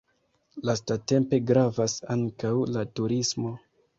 [0.69, 3.55] Lastatempe gravas ankaŭ la turismo.